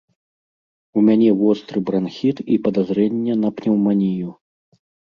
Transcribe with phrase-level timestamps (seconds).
[0.99, 4.29] У мяне востры бранхіт і падазрэнне на пнеўманію.